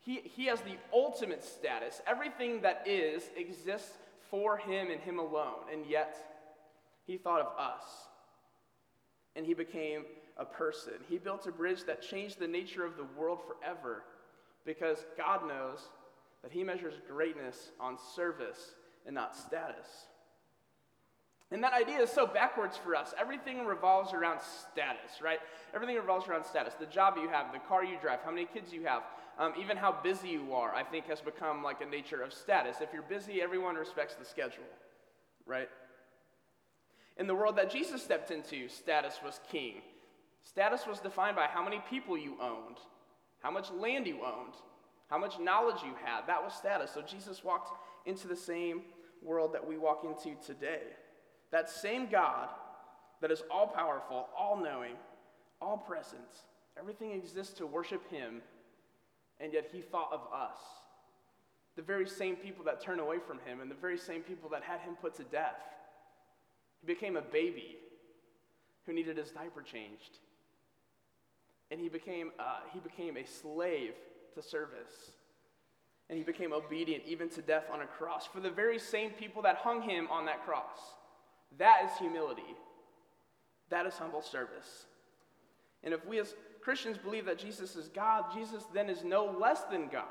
He, 0.00 0.20
he 0.22 0.46
has 0.46 0.60
the 0.60 0.76
ultimate 0.92 1.42
status. 1.44 2.00
Everything 2.06 2.60
that 2.60 2.84
is 2.86 3.24
exists 3.36 3.98
for 4.30 4.56
him 4.56 4.90
and 4.90 5.00
him 5.00 5.18
alone. 5.18 5.60
And 5.72 5.86
yet, 5.86 6.16
he 7.06 7.16
thought 7.16 7.40
of 7.40 7.58
us. 7.58 7.82
And 9.34 9.46
he 9.46 9.54
became 9.54 10.04
a 10.36 10.44
person. 10.44 10.94
He 11.08 11.18
built 11.18 11.46
a 11.46 11.52
bridge 11.52 11.84
that 11.84 12.02
changed 12.02 12.38
the 12.38 12.48
nature 12.48 12.84
of 12.84 12.96
the 12.96 13.06
world 13.18 13.40
forever 13.46 14.02
because 14.64 15.04
God 15.16 15.46
knows 15.46 15.80
that 16.42 16.52
he 16.52 16.64
measures 16.64 16.94
greatness 17.08 17.70
on 17.80 17.96
service 18.14 18.74
and 19.06 19.14
not 19.14 19.36
status. 19.36 19.86
And 21.52 21.62
that 21.62 21.72
idea 21.72 22.00
is 22.00 22.10
so 22.10 22.26
backwards 22.26 22.76
for 22.76 22.96
us. 22.96 23.14
Everything 23.18 23.66
revolves 23.66 24.12
around 24.12 24.40
status, 24.40 25.22
right? 25.22 25.38
Everything 25.74 25.94
revolves 25.96 26.28
around 26.28 26.44
status. 26.44 26.74
The 26.74 26.86
job 26.86 27.14
you 27.16 27.28
have, 27.28 27.52
the 27.52 27.60
car 27.60 27.84
you 27.84 27.96
drive, 28.02 28.18
how 28.24 28.32
many 28.32 28.46
kids 28.52 28.72
you 28.72 28.84
have, 28.84 29.02
um, 29.38 29.52
even 29.60 29.76
how 29.76 29.92
busy 29.92 30.28
you 30.28 30.54
are, 30.54 30.74
I 30.74 30.82
think 30.82 31.06
has 31.06 31.20
become 31.20 31.62
like 31.62 31.80
a 31.80 31.86
nature 31.86 32.22
of 32.22 32.32
status. 32.32 32.78
If 32.80 32.92
you're 32.92 33.02
busy, 33.02 33.42
everyone 33.42 33.74
respects 33.74 34.14
the 34.14 34.24
schedule, 34.24 34.64
right? 35.44 35.68
In 37.18 37.26
the 37.26 37.34
world 37.34 37.56
that 37.56 37.70
Jesus 37.70 38.02
stepped 38.02 38.30
into, 38.30 38.68
status 38.68 39.20
was 39.24 39.40
king. 39.50 39.82
Status 40.42 40.86
was 40.86 41.00
defined 41.00 41.36
by 41.36 41.46
how 41.46 41.62
many 41.62 41.82
people 41.90 42.16
you 42.16 42.36
owned, 42.40 42.76
how 43.40 43.50
much 43.50 43.70
land 43.70 44.06
you 44.06 44.20
owned, 44.24 44.54
how 45.08 45.18
much 45.18 45.38
knowledge 45.38 45.82
you 45.84 45.94
had. 46.04 46.26
That 46.26 46.42
was 46.42 46.54
status. 46.54 46.90
So 46.92 47.02
Jesus 47.02 47.44
walked 47.44 47.76
into 48.06 48.28
the 48.28 48.36
same 48.36 48.82
world 49.22 49.52
that 49.54 49.66
we 49.66 49.76
walk 49.76 50.04
into 50.04 50.36
today. 50.44 50.82
That 51.52 51.68
same 51.68 52.06
God 52.06 52.48
that 53.20 53.30
is 53.30 53.42
all 53.50 53.66
powerful, 53.66 54.28
all 54.36 54.56
knowing, 54.56 54.94
all 55.60 55.78
present, 55.78 56.20
everything 56.78 57.12
exists 57.12 57.54
to 57.54 57.66
worship 57.66 58.08
Him, 58.10 58.42
and 59.40 59.52
yet 59.52 59.68
He 59.72 59.80
thought 59.80 60.12
of 60.12 60.20
us. 60.32 60.58
The 61.76 61.82
very 61.82 62.08
same 62.08 62.36
people 62.36 62.64
that 62.64 62.80
turned 62.80 63.00
away 63.00 63.18
from 63.26 63.38
Him, 63.46 63.60
and 63.60 63.70
the 63.70 63.74
very 63.74 63.98
same 63.98 64.22
people 64.22 64.48
that 64.50 64.62
had 64.62 64.80
Him 64.80 64.94
put 65.00 65.14
to 65.16 65.24
death. 65.24 65.60
He 66.80 66.86
became 66.86 67.16
a 67.16 67.22
baby 67.22 67.76
who 68.86 68.92
needed 68.92 69.16
his 69.16 69.30
diaper 69.30 69.62
changed. 69.62 70.18
And 71.70 71.80
he 71.80 71.88
became, 71.88 72.30
uh, 72.38 72.60
he 72.72 72.78
became 72.78 73.16
a 73.16 73.26
slave 73.26 73.94
to 74.34 74.42
service. 74.42 75.10
And 76.08 76.16
he 76.16 76.24
became 76.24 76.52
obedient 76.52 77.02
even 77.06 77.28
to 77.30 77.42
death 77.42 77.64
on 77.72 77.80
a 77.82 77.86
cross 77.86 78.26
for 78.26 78.40
the 78.40 78.50
very 78.50 78.78
same 78.78 79.10
people 79.10 79.42
that 79.42 79.56
hung 79.56 79.82
him 79.82 80.06
on 80.10 80.24
that 80.26 80.44
cross. 80.44 80.94
That 81.58 81.82
is 81.84 81.98
humility. 81.98 82.54
That 83.70 83.86
is 83.86 83.94
humble 83.94 84.22
service. 84.22 84.86
And 85.82 85.92
if 85.92 86.06
we 86.06 86.20
as 86.20 86.34
Christians 86.66 86.98
believe 86.98 87.26
that 87.26 87.38
Jesus 87.38 87.76
is 87.76 87.86
God, 87.86 88.24
Jesus 88.34 88.64
then 88.74 88.90
is 88.90 89.04
no 89.04 89.26
less 89.40 89.62
than 89.70 89.86
God. 89.86 90.02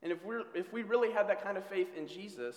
And 0.00 0.12
if, 0.12 0.24
we're, 0.24 0.44
if 0.54 0.72
we 0.72 0.84
really 0.84 1.10
had 1.10 1.28
that 1.28 1.42
kind 1.42 1.58
of 1.58 1.64
faith 1.64 1.88
in 1.98 2.06
Jesus, 2.06 2.54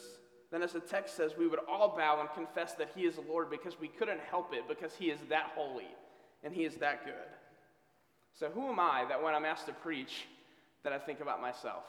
then 0.51 0.62
as 0.62 0.74
the 0.74 0.79
text 0.79 1.17
says, 1.17 1.31
we 1.36 1.48
would 1.48 1.58
all 1.67 1.96
bow 1.98 2.20
and 2.20 2.29
confess 2.36 2.74
that 2.74 2.91
He 2.96 3.01
is 3.01 3.15
Lord 3.27 3.50
because 3.50 3.79
we 3.79 3.88
couldn't 3.88 4.20
help 4.29 4.53
it 4.53 4.67
because 4.70 4.93
He 4.93 5.05
is 5.05 5.20
that 5.29 5.53
holy 5.55 5.88
and 6.43 6.53
He 6.53 6.65
is 6.65 6.75
that 6.75 7.03
good. 7.03 7.15
So, 8.38 8.51
who 8.51 8.70
am 8.70 8.79
I 8.79 9.05
that 9.10 9.24
when 9.24 9.34
I'm 9.34 9.43
asked 9.43 9.65
to 9.65 9.74
preach, 9.74 10.27
that 10.84 10.93
I 10.93 11.00
think 11.00 11.20
about 11.20 11.41
myself? 11.41 11.86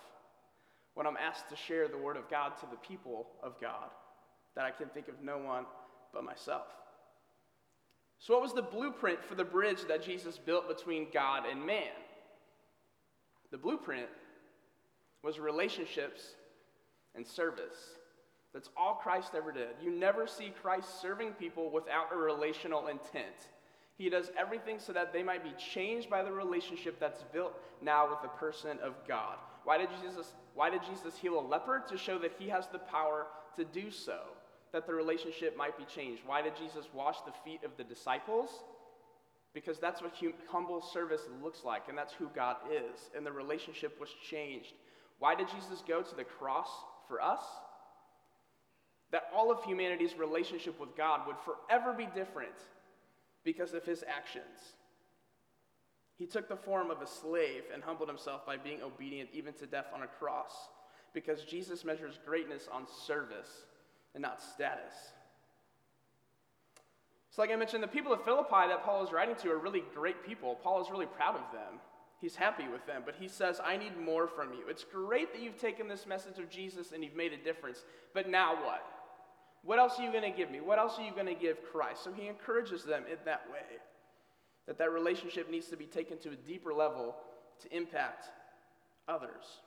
When 0.94 1.06
I'm 1.06 1.18
asked 1.18 1.50
to 1.50 1.56
share 1.56 1.86
the 1.86 1.98
Word 1.98 2.16
of 2.16 2.30
God 2.30 2.56
to 2.60 2.66
the 2.70 2.76
people 2.76 3.26
of 3.42 3.60
God, 3.60 3.90
that 4.54 4.64
I 4.64 4.70
can 4.70 4.88
think 4.88 5.08
of 5.08 5.22
no 5.22 5.36
one 5.36 5.66
but 6.14 6.24
myself? 6.24 6.64
So, 8.22 8.34
what 8.34 8.42
was 8.42 8.52
the 8.52 8.62
blueprint 8.62 9.24
for 9.24 9.34
the 9.34 9.44
bridge 9.44 9.80
that 9.88 10.04
Jesus 10.04 10.38
built 10.38 10.68
between 10.68 11.08
God 11.12 11.42
and 11.50 11.66
man? 11.66 11.90
The 13.50 13.58
blueprint 13.58 14.06
was 15.24 15.40
relationships 15.40 16.36
and 17.16 17.26
service. 17.26 17.96
That's 18.54 18.70
all 18.76 18.94
Christ 18.94 19.32
ever 19.36 19.50
did. 19.50 19.70
You 19.82 19.90
never 19.90 20.28
see 20.28 20.52
Christ 20.62 21.02
serving 21.02 21.32
people 21.32 21.68
without 21.68 22.12
a 22.12 22.16
relational 22.16 22.86
intent. 22.86 23.48
He 23.98 24.08
does 24.08 24.30
everything 24.38 24.78
so 24.78 24.92
that 24.92 25.12
they 25.12 25.24
might 25.24 25.42
be 25.42 25.52
changed 25.58 26.08
by 26.08 26.22
the 26.22 26.30
relationship 26.30 27.00
that's 27.00 27.24
built 27.32 27.54
now 27.82 28.08
with 28.08 28.22
the 28.22 28.28
person 28.28 28.78
of 28.84 28.94
God. 29.08 29.36
Why 29.64 29.78
did 29.78 29.88
Jesus, 30.00 30.34
why 30.54 30.70
did 30.70 30.82
Jesus 30.88 31.16
heal 31.18 31.40
a 31.40 31.44
leper? 31.44 31.82
To 31.88 31.98
show 31.98 32.18
that 32.20 32.34
he 32.38 32.48
has 32.50 32.68
the 32.68 32.78
power 32.78 33.26
to 33.56 33.64
do 33.64 33.90
so, 33.90 34.20
that 34.72 34.86
the 34.86 34.94
relationship 34.94 35.56
might 35.56 35.76
be 35.76 35.84
changed. 35.84 36.22
Why 36.26 36.42
did 36.42 36.56
Jesus 36.56 36.86
wash 36.94 37.16
the 37.26 37.32
feet 37.44 37.62
of 37.64 37.76
the 37.76 37.84
disciples? 37.84 38.50
Because 39.54 39.78
that's 39.78 40.00
what 40.00 40.12
hum- 40.18 40.32
humble 40.48 40.80
service 40.80 41.22
looks 41.42 41.62
like, 41.64 41.82
and 41.88 41.96
that's 41.96 42.14
who 42.14 42.28
God 42.34 42.56
is. 42.70 43.10
And 43.16 43.26
the 43.26 43.32
relationship 43.32 44.00
was 44.00 44.08
changed. 44.30 44.72
Why 45.18 45.34
did 45.34 45.48
Jesus 45.48 45.82
go 45.86 46.02
to 46.02 46.14
the 46.14 46.24
cross 46.24 46.68
for 47.06 47.20
us? 47.20 47.42
that 49.12 49.28
all 49.34 49.52
of 49.52 49.62
humanity's 49.62 50.18
relationship 50.18 50.80
with 50.80 50.96
God 50.96 51.20
would 51.26 51.36
forever 51.44 51.92
be 51.92 52.06
different 52.14 52.50
because 53.44 53.74
of 53.74 53.84
his 53.84 54.02
actions. 54.08 54.74
He 56.18 56.26
took 56.26 56.48
the 56.48 56.56
form 56.56 56.90
of 56.90 57.02
a 57.02 57.06
slave 57.06 57.64
and 57.72 57.82
humbled 57.82 58.08
himself 58.08 58.44
by 58.46 58.56
being 58.56 58.82
obedient 58.82 59.28
even 59.32 59.52
to 59.54 59.66
death 59.66 59.86
on 59.94 60.02
a 60.02 60.06
cross 60.06 60.52
because 61.12 61.44
Jesus 61.44 61.84
measures 61.84 62.18
greatness 62.24 62.68
on 62.72 62.86
service 63.06 63.64
and 64.14 64.22
not 64.22 64.40
status. 64.40 64.92
So, 67.30 67.40
like 67.40 67.50
I 67.50 67.56
mentioned, 67.56 67.82
the 67.82 67.88
people 67.88 68.12
of 68.12 68.22
Philippi 68.24 68.68
that 68.68 68.84
Paul 68.84 69.02
is 69.02 69.12
writing 69.12 69.36
to 69.36 69.50
are 69.50 69.58
really 69.58 69.82
great 69.94 70.26
people. 70.26 70.58
Paul 70.62 70.82
is 70.82 70.90
really 70.90 71.06
proud 71.06 71.36
of 71.36 71.50
them. 71.52 71.80
He's 72.20 72.36
happy 72.36 72.68
with 72.68 72.86
them, 72.86 73.02
but 73.04 73.16
he 73.18 73.26
says, 73.26 73.58
I 73.64 73.76
need 73.76 73.98
more 73.98 74.28
from 74.28 74.52
you. 74.52 74.68
It's 74.68 74.84
great 74.84 75.32
that 75.32 75.42
you've 75.42 75.58
taken 75.58 75.88
this 75.88 76.06
message 76.06 76.38
of 76.38 76.50
Jesus 76.50 76.92
and 76.92 77.02
you've 77.02 77.16
made 77.16 77.32
a 77.32 77.36
difference, 77.36 77.84
but 78.14 78.28
now 78.28 78.54
what? 78.54 78.84
What 79.64 79.78
else 79.78 79.98
are 79.98 80.04
you 80.04 80.12
going 80.12 80.30
to 80.30 80.36
give 80.36 80.50
me? 80.50 80.60
What 80.60 80.78
else 80.78 80.98
are 80.98 81.04
you 81.04 81.12
going 81.12 81.26
to 81.26 81.34
give 81.34 81.56
Christ? 81.72 82.04
So 82.04 82.12
he 82.12 82.28
encourages 82.28 82.84
them 82.84 83.04
in 83.10 83.16
that 83.24 83.42
way 83.50 83.78
that 84.66 84.78
that 84.78 84.92
relationship 84.92 85.50
needs 85.50 85.66
to 85.68 85.76
be 85.76 85.86
taken 85.86 86.18
to 86.18 86.30
a 86.30 86.36
deeper 86.36 86.72
level 86.72 87.16
to 87.62 87.76
impact 87.76 88.26
others. 89.08 89.60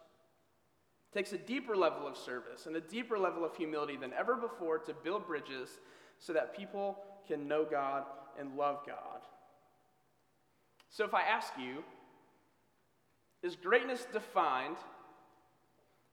Takes 1.15 1.31
a 1.31 1.37
deeper 1.37 1.77
level 1.77 2.05
of 2.05 2.17
service 2.17 2.65
and 2.65 2.75
a 2.75 2.81
deeper 2.81 3.17
level 3.17 3.45
of 3.45 3.55
humility 3.55 3.95
than 3.95 4.11
ever 4.11 4.35
before 4.35 4.79
to 4.79 4.93
build 4.93 5.25
bridges 5.25 5.69
so 6.19 6.33
that 6.33 6.57
people 6.57 6.97
can 7.25 7.47
know 7.47 7.63
God 7.63 8.03
and 8.37 8.57
love 8.57 8.79
God. 8.85 9.21
So 10.89 11.05
if 11.05 11.13
I 11.13 11.21
ask 11.21 11.53
you, 11.57 11.85
is 13.41 13.55
greatness 13.55 14.05
defined 14.11 14.75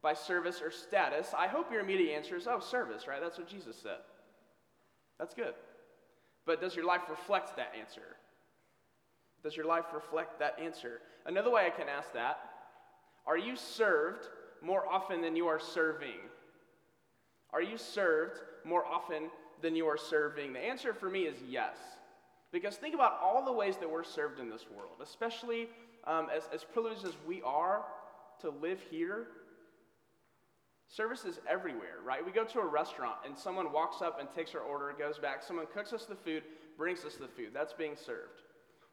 by 0.02 0.14
service 0.14 0.62
or 0.62 0.70
status, 0.70 1.34
I 1.36 1.48
hope 1.48 1.72
your 1.72 1.80
immediate 1.80 2.14
answer 2.14 2.36
is, 2.36 2.46
oh, 2.46 2.60
service, 2.60 3.08
right? 3.08 3.20
That's 3.20 3.38
what 3.38 3.48
Jesus 3.48 3.74
said. 3.82 3.98
That's 5.18 5.34
good. 5.34 5.54
But 6.46 6.60
does 6.60 6.76
your 6.76 6.86
life 6.86 7.02
reflect 7.10 7.56
that 7.56 7.72
answer? 7.76 8.16
Does 9.42 9.56
your 9.56 9.66
life 9.66 9.86
reflect 9.92 10.38
that 10.38 10.60
answer? 10.62 11.00
Another 11.26 11.50
way 11.50 11.66
I 11.66 11.70
can 11.70 11.88
ask 11.88 12.12
that 12.12 12.38
are 13.26 13.38
you 13.38 13.56
served 13.56 14.28
more 14.62 14.86
often 14.88 15.20
than 15.20 15.36
you 15.36 15.46
are 15.46 15.60
serving? 15.60 16.20
Are 17.52 17.62
you 17.62 17.76
served 17.76 18.38
more 18.64 18.84
often 18.86 19.30
than 19.60 19.76
you 19.76 19.86
are 19.86 19.98
serving? 19.98 20.52
The 20.52 20.60
answer 20.60 20.94
for 20.94 21.10
me 21.10 21.22
is 21.22 21.36
yes. 21.48 21.76
Because 22.52 22.76
think 22.76 22.94
about 22.94 23.18
all 23.22 23.44
the 23.44 23.52
ways 23.52 23.76
that 23.78 23.90
we're 23.90 24.04
served 24.04 24.38
in 24.38 24.50
this 24.50 24.66
world, 24.74 24.96
especially 25.02 25.68
um, 26.06 26.28
as, 26.34 26.44
as 26.52 26.64
privileged 26.64 27.04
as 27.04 27.14
we 27.26 27.42
are 27.42 27.84
to 28.40 28.50
live 28.50 28.80
here 28.90 29.26
Service 30.94 31.24
is 31.24 31.40
everywhere, 31.48 31.96
right? 32.04 32.24
We 32.24 32.32
go 32.32 32.44
to 32.44 32.60
a 32.60 32.66
restaurant 32.66 33.16
and 33.24 33.36
someone 33.36 33.72
walks 33.72 34.02
up 34.02 34.20
and 34.20 34.28
takes 34.30 34.54
our 34.54 34.60
order, 34.60 34.94
goes 34.98 35.18
back. 35.18 35.42
Someone 35.42 35.64
cooks 35.72 35.94
us 35.94 36.04
the 36.04 36.14
food, 36.14 36.42
brings 36.76 37.02
us 37.06 37.14
the 37.14 37.28
food. 37.28 37.52
That's 37.54 37.72
being 37.72 37.96
served. 37.96 38.42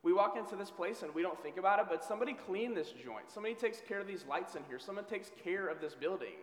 We 0.01 0.13
walk 0.13 0.38
into 0.38 0.56
this 0.56 0.72
place 0.72 1.01
and 1.01 1.13
we 1.13 1.22
don't 1.22 1.41
think 1.41 1.58
about 1.58 1.79
it, 1.79 1.88
but 1.89 2.03
somebody 2.03 2.34
cleaned 2.34 2.77
this 2.77 2.91
joint. 2.91 3.29
Somebody 3.29 3.56
takes 3.56 3.82
care 3.86 4.00
of 4.00 4.08
these 4.08 4.24
lights 4.29 4.56
in 4.56 4.63
here. 4.70 4.79
Someone 4.79 5.06
takes 5.06 5.32
care 5.44 5.68
of 5.68 5.82
this 5.82 5.94
building 5.94 6.38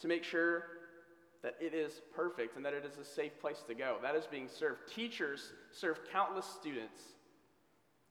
to 0.00 0.08
make 0.08 0.24
sure 0.24 0.64
that 1.42 1.56
it 1.60 1.74
is 1.74 2.00
perfect 2.16 2.56
and 2.56 2.64
that 2.64 2.72
it 2.72 2.86
is 2.86 2.96
a 2.98 3.04
safe 3.04 3.38
place 3.40 3.62
to 3.68 3.74
go. 3.74 3.98
That 4.00 4.16
is 4.16 4.26
being 4.26 4.48
served. 4.48 4.80
Teachers 4.94 5.52
serve 5.70 6.00
countless 6.10 6.46
students 6.46 7.02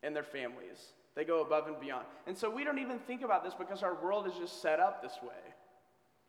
and 0.03 0.15
their 0.15 0.23
families. 0.23 0.93
They 1.15 1.25
go 1.25 1.41
above 1.41 1.67
and 1.67 1.79
beyond. 1.79 2.05
And 2.27 2.37
so 2.37 2.49
we 2.49 2.63
don't 2.63 2.79
even 2.79 2.99
think 2.99 3.23
about 3.23 3.43
this 3.43 3.55
because 3.55 3.81
our 3.81 3.95
world 3.95 4.27
is 4.27 4.33
just 4.33 4.61
set 4.61 4.79
up 4.79 5.01
this 5.01 5.17
way. 5.23 5.52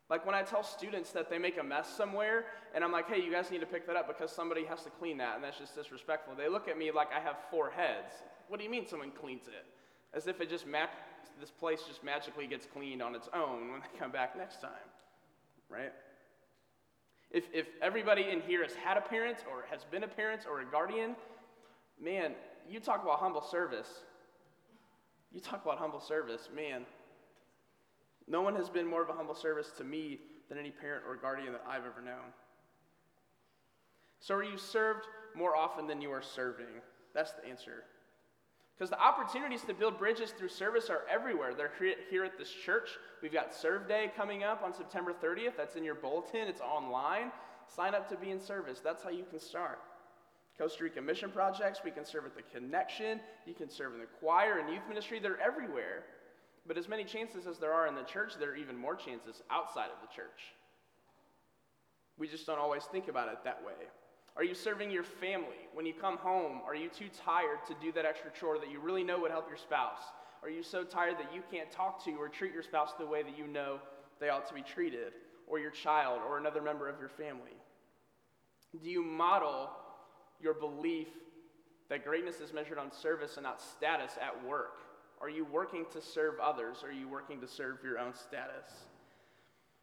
Like 0.09 0.25
when 0.25 0.35
I 0.35 0.43
tell 0.43 0.63
students 0.63 1.11
that 1.11 1.29
they 1.29 1.39
make 1.39 1.57
a 1.57 1.63
mess 1.63 1.89
somewhere, 1.89 2.45
and 2.75 2.83
I'm 2.83 2.91
like, 2.91 3.09
hey, 3.09 3.21
you 3.23 3.31
guys 3.31 3.49
need 3.49 3.61
to 3.61 3.65
pick 3.65 3.87
that 3.87 3.95
up 3.95 4.07
because 4.07 4.31
somebody 4.31 4.63
has 4.65 4.83
to 4.83 4.89
clean 4.91 5.17
that, 5.17 5.35
and 5.35 5.43
that's 5.43 5.57
just 5.57 5.75
disrespectful. 5.75 6.35
They 6.35 6.47
look 6.47 6.67
at 6.67 6.77
me 6.77 6.91
like 6.91 7.09
I 7.11 7.19
have 7.19 7.37
four 7.49 7.71
heads. 7.71 8.13
What 8.47 8.57
do 8.59 8.63
you 8.63 8.69
mean 8.69 8.85
someone 8.87 9.11
cleans 9.11 9.47
it? 9.47 9.65
As 10.13 10.27
if 10.27 10.41
it 10.41 10.49
just 10.49 10.67
ma- 10.67 10.85
this 11.39 11.49
place 11.49 11.81
just 11.87 12.03
magically 12.03 12.45
gets 12.45 12.65
cleaned 12.65 13.01
on 13.01 13.15
its 13.15 13.27
own 13.33 13.71
when 13.71 13.81
they 13.81 13.99
come 13.99 14.11
back 14.11 14.37
next 14.37 14.61
time, 14.61 14.71
right? 15.69 15.91
If, 17.31 17.45
if 17.51 17.67
everybody 17.81 18.29
in 18.29 18.41
here 18.41 18.63
has 18.63 18.75
had 18.75 18.97
a 18.97 19.01
parent 19.01 19.39
or 19.51 19.65
has 19.69 19.83
been 19.83 20.03
a 20.03 20.07
parent 20.07 20.45
or 20.49 20.61
a 20.61 20.65
guardian, 20.65 21.15
man, 22.01 22.33
you 22.69 22.79
talk 22.79 23.03
about 23.03 23.19
humble 23.19 23.41
service. 23.41 23.89
You 25.33 25.41
talk 25.41 25.65
about 25.65 25.79
humble 25.79 25.99
service, 25.99 26.47
man. 26.55 26.85
No 28.27 28.41
one 28.41 28.55
has 28.55 28.69
been 28.69 28.87
more 28.87 29.01
of 29.01 29.09
a 29.09 29.13
humble 29.13 29.35
service 29.35 29.71
to 29.77 29.83
me 29.83 30.19
than 30.49 30.57
any 30.57 30.71
parent 30.71 31.03
or 31.07 31.15
guardian 31.15 31.53
that 31.53 31.63
I've 31.67 31.85
ever 31.85 32.01
known. 32.03 32.33
So, 34.19 34.35
are 34.35 34.43
you 34.43 34.57
served 34.57 35.05
more 35.35 35.55
often 35.55 35.87
than 35.87 36.01
you 36.01 36.11
are 36.11 36.21
serving? 36.21 36.81
That's 37.13 37.33
the 37.33 37.45
answer. 37.47 37.83
Because 38.75 38.89
the 38.89 38.99
opportunities 38.99 39.61
to 39.63 39.73
build 39.73 39.97
bridges 39.97 40.31
through 40.31 40.49
service 40.49 40.89
are 40.89 41.03
everywhere. 41.09 41.53
They're 41.53 41.71
here 42.09 42.25
at 42.25 42.37
this 42.37 42.51
church. 42.51 42.89
We've 43.21 43.31
got 43.31 43.53
Serve 43.53 43.87
Day 43.87 44.11
coming 44.17 44.43
up 44.43 44.63
on 44.63 44.73
September 44.73 45.13
30th. 45.13 45.55
That's 45.55 45.75
in 45.75 45.83
your 45.83 45.95
bulletin, 45.95 46.47
it's 46.47 46.61
online. 46.61 47.31
Sign 47.67 47.95
up 47.95 48.09
to 48.09 48.17
be 48.17 48.31
in 48.31 48.39
service. 48.39 48.81
That's 48.83 49.03
how 49.03 49.09
you 49.09 49.23
can 49.29 49.39
start. 49.39 49.79
Costa 50.57 50.83
Rica 50.83 51.01
Mission 51.01 51.31
Projects, 51.31 51.81
we 51.83 51.91
can 51.91 52.05
serve 52.05 52.25
at 52.25 52.35
the 52.35 52.41
Connection. 52.41 53.19
You 53.45 53.53
can 53.53 53.69
serve 53.69 53.93
in 53.93 53.99
the 53.99 54.05
choir 54.05 54.59
and 54.59 54.69
youth 54.69 54.83
ministry. 54.87 55.19
They're 55.19 55.39
everywhere. 55.41 56.03
But 56.67 56.77
as 56.77 56.89
many 56.89 57.03
chances 57.03 57.47
as 57.47 57.59
there 57.59 57.73
are 57.73 57.87
in 57.87 57.95
the 57.95 58.03
church, 58.03 58.33
there 58.39 58.51
are 58.51 58.55
even 58.55 58.77
more 58.77 58.95
chances 58.95 59.43
outside 59.51 59.89
of 59.89 60.01
the 60.01 60.13
church. 60.13 60.53
We 62.17 62.27
just 62.27 62.47
don't 62.47 62.59
always 62.59 62.83
think 62.85 63.07
about 63.07 63.27
it 63.27 63.43
that 63.43 63.63
way. 63.65 63.73
Are 64.37 64.43
you 64.43 64.53
serving 64.53 64.91
your 64.91 65.03
family? 65.03 65.69
When 65.73 65.85
you 65.85 65.93
come 65.93 66.17
home, 66.17 66.61
are 66.65 66.75
you 66.75 66.89
too 66.89 67.09
tired 67.23 67.59
to 67.67 67.75
do 67.81 67.91
that 67.93 68.05
extra 68.05 68.31
chore 68.31 68.57
that 68.59 68.71
you 68.71 68.79
really 68.79 69.03
know 69.03 69.19
would 69.19 69.31
help 69.31 69.47
your 69.47 69.57
spouse? 69.57 70.01
Are 70.43 70.49
you 70.49 70.63
so 70.63 70.83
tired 70.83 71.17
that 71.19 71.33
you 71.33 71.41
can't 71.51 71.71
talk 71.71 72.03
to 72.05 72.11
or 72.11 72.27
treat 72.27 72.53
your 72.53 72.63
spouse 72.63 72.93
the 72.99 73.05
way 73.05 73.23
that 73.23 73.37
you 73.37 73.47
know 73.47 73.79
they 74.19 74.29
ought 74.29 74.47
to 74.47 74.53
be 74.53 74.61
treated? 74.61 75.13
Or 75.47 75.59
your 75.59 75.71
child 75.71 76.21
or 76.27 76.37
another 76.37 76.61
member 76.61 76.89
of 76.89 76.99
your 76.99 77.09
family? 77.09 77.53
Do 78.81 78.89
you 78.89 79.03
model 79.03 79.69
your 80.41 80.53
belief 80.53 81.07
that 81.89 82.03
greatness 82.03 82.41
is 82.41 82.51
measured 82.51 82.77
on 82.77 82.91
service 82.91 83.37
and 83.37 83.43
not 83.43 83.61
status 83.61 84.13
at 84.21 84.43
work? 84.45 84.79
Are 85.21 85.29
you 85.29 85.45
working 85.45 85.85
to 85.93 86.01
serve 86.01 86.39
others? 86.39 86.83
Are 86.83 86.91
you 86.91 87.07
working 87.07 87.41
to 87.41 87.47
serve 87.47 87.77
your 87.83 87.99
own 87.99 88.13
status? 88.13 88.85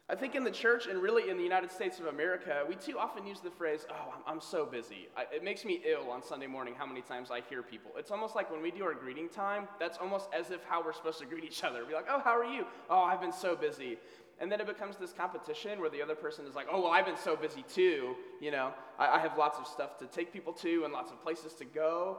I 0.08 0.14
think 0.14 0.34
in 0.34 0.44
the 0.44 0.50
church 0.50 0.88
and 0.88 1.00
really 1.00 1.30
in 1.30 1.38
the 1.38 1.42
United 1.42 1.70
States 1.70 1.98
of 1.98 2.06
America, 2.06 2.64
we 2.68 2.74
too 2.74 2.98
often 2.98 3.26
use 3.26 3.40
the 3.40 3.50
phrase, 3.50 3.86
oh, 3.88 4.14
I'm, 4.26 4.40
so 4.40 4.66
busy. 4.66 5.08
I, 5.16 5.24
it 5.34 5.42
makes 5.42 5.64
me 5.64 5.80
ill 5.86 6.10
on 6.10 6.22
Sunday 6.22 6.48
morning 6.48 6.74
how 6.76 6.84
many 6.84 7.00
times 7.00 7.30
I 7.30 7.40
hear 7.48 7.62
people. 7.62 7.92
It's 7.96 8.10
almost 8.10 8.34
like 8.34 8.50
when 8.50 8.60
we 8.60 8.70
do 8.70 8.84
our 8.84 8.94
greeting 8.94 9.28
time, 9.28 9.68
that's 9.80 9.98
almost 9.98 10.28
as 10.36 10.50
if 10.50 10.62
how 10.64 10.84
we're 10.84 10.92
supposed 10.92 11.20
to 11.20 11.26
greet 11.26 11.44
each 11.44 11.64
other. 11.64 11.84
Be 11.84 11.94
like, 11.94 12.08
oh, 12.10 12.20
how 12.22 12.36
are 12.36 12.44
you? 12.44 12.66
Oh, 12.90 13.00
I've 13.00 13.20
been 13.20 13.32
so 13.32 13.56
busy. 13.56 13.96
And 14.38 14.50
then 14.50 14.60
it 14.60 14.66
becomes 14.66 14.96
this 14.96 15.12
competition 15.12 15.80
where 15.80 15.88
the 15.88 16.02
other 16.02 16.16
person 16.16 16.46
is 16.46 16.54
like, 16.54 16.66
oh, 16.70 16.82
well, 16.82 16.90
I've 16.90 17.06
been 17.06 17.16
so 17.16 17.36
busy 17.36 17.64
too. 17.72 18.16
You 18.40 18.50
know, 18.50 18.74
I, 18.98 19.16
I 19.16 19.18
have 19.20 19.38
lots 19.38 19.58
of 19.58 19.66
stuff 19.66 19.98
to 20.00 20.06
take 20.06 20.32
people 20.32 20.52
to 20.54 20.84
and 20.84 20.92
lots 20.92 21.12
of 21.12 21.22
places 21.22 21.54
to 21.54 21.64
go. 21.64 22.18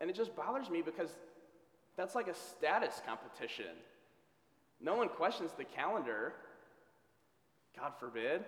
And 0.00 0.10
it 0.10 0.14
just 0.14 0.36
bothers 0.36 0.68
me 0.68 0.82
because 0.82 1.16
that's 1.96 2.14
like 2.14 2.28
a 2.28 2.34
status 2.34 3.00
competition. 3.06 3.74
No 4.80 4.96
one 4.96 5.08
questions 5.08 5.52
the 5.56 5.64
calendar, 5.64 6.34
God 7.78 7.92
forbid. 7.98 8.44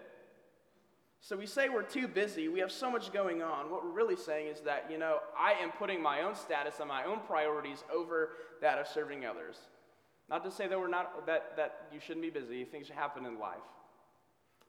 So 1.20 1.36
we 1.36 1.46
say 1.46 1.70
we're 1.70 1.82
too 1.82 2.06
busy, 2.06 2.48
we 2.48 2.60
have 2.60 2.72
so 2.72 2.90
much 2.90 3.10
going 3.12 3.40
on. 3.42 3.70
What 3.70 3.82
we're 3.82 3.92
really 3.92 4.16
saying 4.16 4.48
is 4.48 4.60
that, 4.60 4.88
you 4.90 4.98
know, 4.98 5.20
I 5.38 5.52
am 5.52 5.70
putting 5.70 6.02
my 6.02 6.20
own 6.20 6.34
status 6.34 6.80
and 6.80 6.88
my 6.88 7.04
own 7.04 7.20
priorities 7.26 7.82
over 7.90 8.30
that 8.60 8.78
of 8.78 8.86
serving 8.86 9.24
others. 9.24 9.56
Not 10.28 10.44
to 10.44 10.50
say 10.50 10.68
that 10.68 10.78
we're 10.78 10.88
not 10.88 11.26
that, 11.26 11.56
that 11.56 11.86
you 11.92 12.00
shouldn't 12.00 12.22
be 12.22 12.30
busy, 12.30 12.64
things 12.64 12.88
happen 12.88 13.24
in 13.24 13.38
life. 13.38 13.56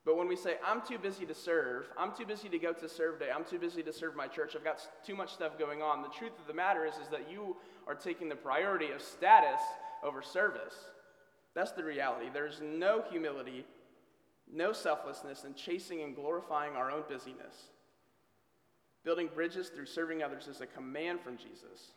But 0.06 0.18
when 0.18 0.28
we 0.28 0.36
say, 0.36 0.58
I'm 0.64 0.82
too 0.84 1.00
busy 1.00 1.26
to 1.26 1.34
serve, 1.34 1.88
I'm 1.98 2.16
too 2.16 2.28
busy 2.28 2.48
to 2.50 2.60
go 2.60 2.72
to 2.74 2.88
serve 2.88 3.20
day, 3.20 3.30
I'm 3.36 3.44
too 3.44 3.58
busy 3.58 3.82
to 3.82 3.92
serve 3.92 4.16
my 4.16 4.28
church, 4.28 4.56
I've 4.56 4.64
got 4.64 4.88
too 5.04 5.16
much 5.16 5.34
stuff 5.34 5.58
going 5.58 5.82
on, 5.82 6.04
the 6.04 6.10
truth 6.10 6.40
of 6.40 6.46
the 6.46 6.54
matter 6.54 6.86
is, 6.86 6.94
is 6.96 7.08
that 7.10 7.30
you 7.30 7.58
are 7.88 7.96
taking 7.96 8.30
the 8.30 8.36
priority 8.36 8.92
of 8.92 9.02
status 9.02 9.60
over 10.04 10.22
service. 10.22 10.76
That's 11.56 11.72
the 11.72 11.84
reality. 11.84 12.28
There's 12.32 12.62
no 12.62 13.04
humility, 13.10 13.66
no 14.52 14.74
selflessness 14.74 15.44
in 15.44 15.56
chasing 15.56 16.04
and 16.04 16.16
glorifying 16.16 16.76
our 16.76 16.92
own 16.92 17.04
busyness. 17.10 17.56
Building 19.04 19.30
bridges 19.34 19.70
through 19.70 19.88
serving 19.88 20.22
others 20.22 20.48
is 20.48 20.62
a 20.62 20.68
command 20.68 21.22
from 21.22 21.38
Jesus, 21.38 21.94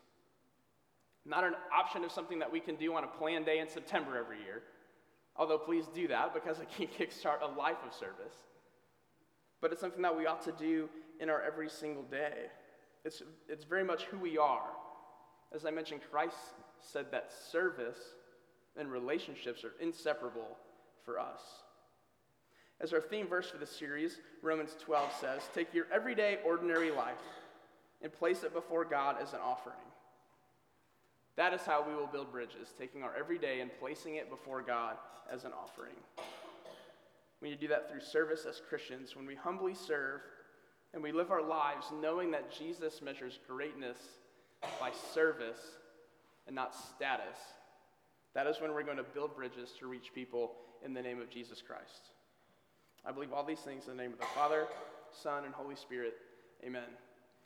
not 1.27 1.45
an 1.45 1.55
option 1.77 2.05
of 2.05 2.13
something 2.13 2.39
that 2.39 2.51
we 2.51 2.61
can 2.61 2.77
do 2.77 2.95
on 2.95 3.05
a 3.05 3.09
planned 3.09 3.45
day 3.45 3.59
in 3.59 3.69
September 3.69 4.17
every 4.17 4.39
year. 4.39 4.63
Although, 5.39 5.59
please 5.59 5.87
do 5.95 6.09
that 6.09 6.35
because 6.35 6.59
it 6.59 6.69
can 6.77 6.87
kickstart 6.87 7.43
a 7.43 7.59
life 7.59 7.79
of 7.87 7.95
service. 7.95 8.35
But 9.61 9.73
it's 9.73 9.81
something 9.81 10.03
that 10.03 10.17
we 10.17 10.27
ought 10.27 10.43
to 10.43 10.53
do 10.53 10.89
in 11.21 11.31
our 11.31 11.43
every 11.43 11.69
single 11.69 12.05
day. 12.05 12.47
It's, 13.05 13.23
it's 13.49 13.65
very 13.65 13.85
much 13.85 14.05
who 14.05 14.19
we 14.19 14.39
are. 14.39 14.71
As 15.55 15.65
I 15.65 15.71
mentioned, 15.71 16.01
Christ 16.11 16.37
said 16.81 17.07
that 17.13 17.33
service 17.51 17.99
and 18.77 18.91
relationships 18.91 19.65
are 19.65 19.73
inseparable 19.81 20.57
for 21.05 21.19
us. 21.19 21.41
As 22.81 22.93
our 22.93 23.01
theme 23.01 23.27
verse 23.27 23.51
for 23.51 23.59
this 23.59 23.75
series, 23.75 24.19
Romans 24.43 24.77
12 24.85 25.13
says, 25.21 25.43
Take 25.55 25.75
your 25.75 25.87
everyday, 25.93 26.39
ordinary 26.45 26.91
life 26.91 27.17
and 28.03 28.13
place 28.13 28.45
it 28.45 28.55
before 28.55 28.85
God 28.85 29.17
as 29.21 29.33
an 29.33 29.41
offering. 29.45 29.77
That 31.39 31.55
is 31.55 31.61
how 31.61 31.85
we 31.89 31.95
will 31.95 32.09
build 32.09 32.33
bridges, 32.33 32.75
taking 32.77 33.05
our 33.05 33.15
everyday 33.17 33.61
and 33.61 33.71
placing 33.79 34.17
it 34.17 34.29
before 34.29 34.61
God 34.61 34.97
as 35.33 35.45
an 35.45 35.53
offering. 35.53 35.95
We 37.41 37.49
need 37.49 37.55
to 37.55 37.61
do 37.61 37.69
that 37.69 37.89
through 37.89 38.01
service 38.01 38.45
as 38.45 38.61
Christians, 38.69 39.15
when 39.15 39.25
we 39.25 39.37
humbly 39.37 39.73
serve 39.73 40.21
and 40.93 41.01
we 41.01 41.13
live 41.13 41.31
our 41.31 41.43
lives 41.43 41.87
knowing 42.03 42.33
that 42.33 42.51
Jesus 42.51 43.01
measures 43.01 43.39
greatness 43.47 43.99
by 44.81 44.91
service 45.15 45.61
and 46.49 46.57
not 46.57 46.75
status, 46.75 47.39
that 48.35 48.49
is 48.49 48.61
when 48.61 48.75
we're 48.75 48.83
going 48.83 48.97
to 48.97 49.05
build 49.05 49.37
bridges 49.37 49.71
to 49.79 49.87
reach 49.87 50.13
people 50.13 50.57
in 50.85 50.93
the 50.93 51.03
name 51.03 51.21
of 51.21 51.31
Jesus 51.31 51.63
Christ. 51.63 52.11
I 53.07 53.13
believe 53.13 53.33
all 53.33 53.45
these 53.45 53.61
things 53.61 53.87
in 53.87 53.97
the 53.97 54.03
name 54.03 54.13
of 54.13 54.19
the 54.19 54.27
Father, 54.35 54.67
Son, 55.13 55.45
and 55.45 55.55
Holy 55.55 55.77
Spirit. 55.77 56.15
Amen. 56.67 56.89